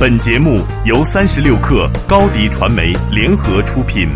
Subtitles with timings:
[0.00, 4.08] 本节目由三十六克高低传媒联合出品。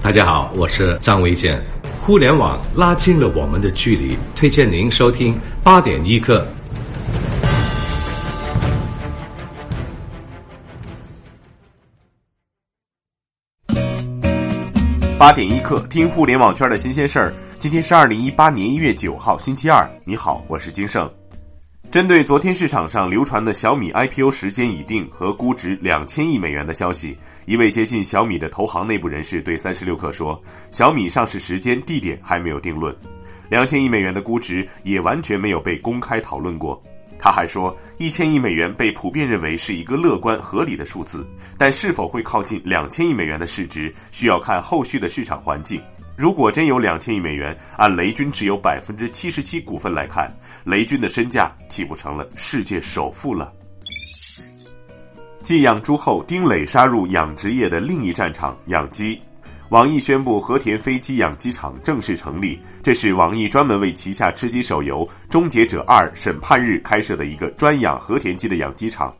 [0.00, 1.60] 大家好，我是张维健。
[2.00, 6.46] 互联网拉近了我们的距离，推荐您收听八点一刻。
[15.18, 17.34] 八点一刻，听互联网圈的新鲜事儿。
[17.58, 19.88] 今天是二零一八年一月九号，星期二。
[20.04, 21.10] 你好，我是金盛。
[21.90, 27.16] 针对昨天市场上流传的小米 IPO 时间已定和估值两千亿美元的消息，
[27.46, 32.94] 一位接近小米的投行内部人士对三十六氪说：“小米上市时间、地点还没有定论，
[33.48, 36.80] 两千亿美元的估值也完全没有被公开讨论过。”
[37.18, 45.80] 他还说，一千亿美元被普遍认为是一个乐观合理的数字，但是否会靠近两千亿美元的市值，需要看后续的市场环境。
[46.16, 50.34] 如果真有两千亿美元，按雷军持有百分之七十七股份来看，
[50.64, 53.52] 雷军的身价岂不成了世界首富了？
[55.42, 59.20] 继养猪后，丁磊杀入养殖业的另一战场——养鸡。
[59.68, 69.14] 网易宣布和田飞机养鸡场正式成立，这是网易专门为旗下吃鸡手游《终结者二：审判日》开设的一个专养和田鸡的养鸡场。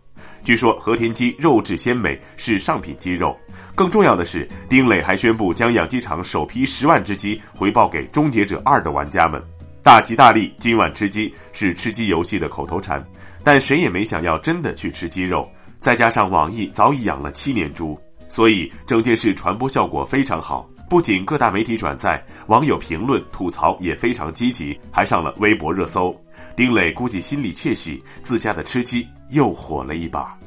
[0.46, 3.36] 据说和田鸡肉质鲜美，是上品鸡肉。
[3.74, 9.42] 更重要的是，丁磊还宣布将养鸡场首批十万只鸡回报给《终结者二》的玩家们。
[9.82, 13.04] 大吉大利，今晚吃鸡是吃鸡游戏的口头禅，
[13.42, 15.50] 但谁也没想要真的去吃鸡肉。
[15.78, 20.70] 再加上网易早已养了七年猪，所以整件事传播效果非常好。
[20.88, 26.14] 不仅各大媒体转载，网友评论吐槽也非常积极，还上了微博热搜。
[26.54, 30.38] 丁磊估计心里窃喜，自家的吃鸡又火了一把。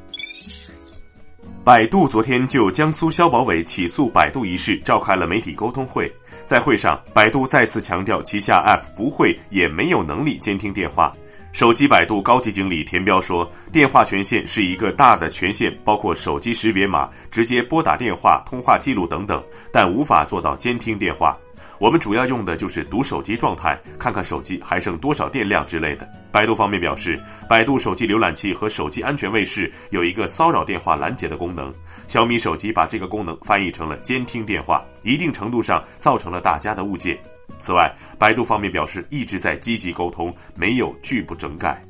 [1.63, 6.11] 百度昨天就江苏消保委起诉百度一事召开了媒体沟通会，
[6.45, 11.13] 在会上，百度再次强调旗下 App 不会也没有能力监听电话。
[11.51, 19.43] 手机百度高级经理田彪说：“电话权限是一个大的权限，包括手机识别码、直接拨打电话、通话记录等等，
[19.73, 21.37] 但无法做到监听电话。”
[21.79, 26.07] 我们主要用的就是读手机状态，看看手机还剩多少电量之类的。
[26.29, 27.17] 百度方面表示，
[27.47, 31.73] 百度手机浏览器和手机安全卫士有一个骚扰电话拦截的功能，
[32.07, 37.17] 小米手机把这个功能翻译成了监听电话，一定程度上造成了大家的误解。
[37.57, 41.83] 此外，百度方面表示一直在积极沟通，没有拒不整改。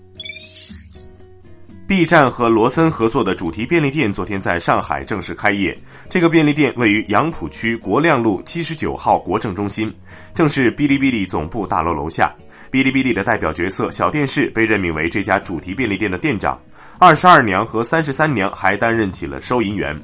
[1.87, 5.75] B 站和罗森合作的主题便利店昨天在上海正式开业。
[6.07, 9.91] 这个便利店位于杨浦区国亮路七十九号国政中心，
[10.35, 12.31] 正是哔哩哔哩总部大楼楼下。
[12.71, 16.61] 哔哩哔哩的代表角色小电视被任命为这家主题便利店的店长，
[16.99, 19.99] 二十二娘和三十三娘还担任起了收银员。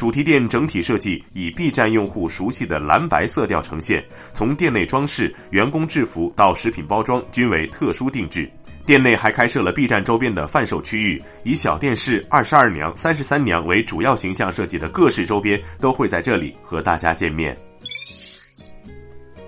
[0.00, 4.02] 主题店整体设计以 B 站用户熟悉的蓝白色调呈现，
[4.32, 8.50] 从店内装饰、员工制服到食品包装均为特殊定制。
[8.86, 17.54] 店内还开设了 B 站周边的贩售区域，以小电视、二十二娘、三十三娘为主要形象设计的各式周边都会在这里和大家见面。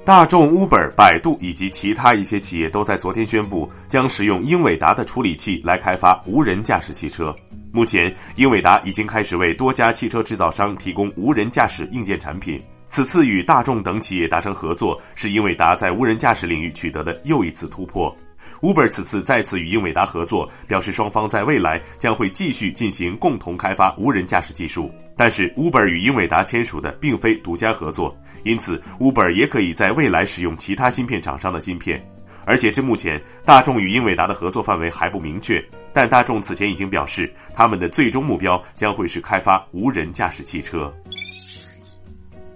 [0.05, 7.33] 大众、Uber、百度以及其他一些企业都在昨天宣布，将使用英伟达的处理器来开发无人驾驶汽车。
[7.71, 12.61] 目前，英伟达已经开始为多家汽车制造商提供无人驾驶硬件产品。
[12.89, 18.15] 此次与大众等企业达成合作，是英伟达在无人驾驶领域取得的又一次突破。
[18.61, 24.91] Uber 此次再次与英伟达合作，表示双方在未来将会继续进行共同开发无人驾驶技术。
[25.17, 32.03] 但是，Uber 与英伟达签署的并非独家合作，因此 Uber 也可以在未来使用其他芯片厂商的芯片。
[32.45, 40.93] 而且至目前，大众与英伟达的合作范围还不明确，但大众此前已经表示，他们的最终目标将会是开发无人驾驶汽车。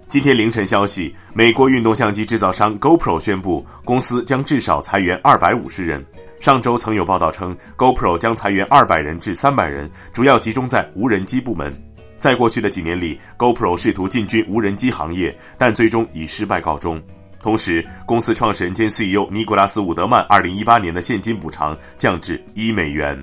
[0.07, 6.03] 今天凌晨消息，美国运动相机制造商 GoPro 宣布，公司将至少裁员二百五十人。
[6.39, 11.73] 上周曾有报道称，GoPro 将裁员二百人至三百人，主要集中在无人机部门。
[12.17, 17.03] 在过去的几年里，GoPro 试图进军无人机行业，但最终以失败告终。
[17.41, 23.21] 同时，公司创始人兼 CEO 尼古拉斯·伍德曼二零一八年的现金补偿降至一美元。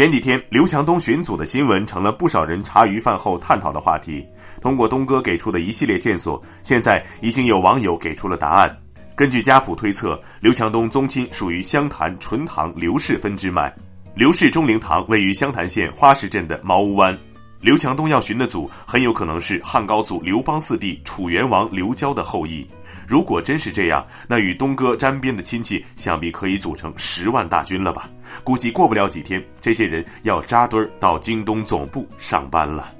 [0.00, 4.26] 前几天，刘强东寻祖的新闻成了不少人茶余饭后探讨的话题。
[4.58, 8.74] 通过东哥给出的一系列线索，现在已经有网友给出了答案。
[9.14, 13.70] 根据家谱推测，刘强东宗亲属于湘潭纯堂刘氏分支脉。
[14.14, 17.14] 刘氏中灵堂位于湘潭县花石镇的茅屋湾。
[17.60, 22.66] 刘强东要寻的祖很有可能是汉高祖刘邦四弟楚元王刘交的后裔。
[23.10, 28.08] 如果真是这样，那与东哥沾边的亲戚想必可以组成十万大军了吧？
[28.44, 32.94] 估计过不了几天，这些人要扎堆儿到京东总部上班了。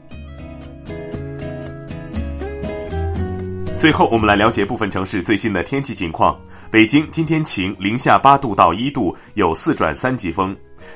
[3.76, 6.36] 最后，我们来了解部分城市最新的天气情况。
[6.72, 10.52] 北京今天晴，零下八度到一度，有四转三级风；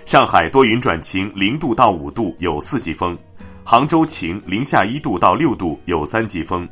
[0.06, 3.16] 上海多云转晴，零度到五度，有四级风；
[3.62, 6.66] 杭州晴，零下一度到六度，有三级风；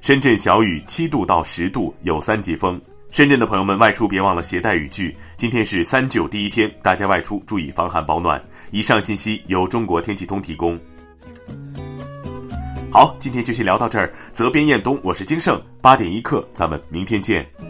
[0.00, 2.80] 深圳小雨，七度到十度，有三级风。
[3.10, 5.16] 深圳的朋友们外出别忘了携带雨具。
[5.36, 8.42] 今天是三九第一天，大家外出注意防寒保暖。
[8.70, 10.78] 以上信息由中国天气通提供。
[12.90, 14.12] 好，今天就先聊到这儿。
[14.32, 15.60] 责编：彦东，我是金盛。
[15.80, 17.67] 八点一刻，咱们明天见。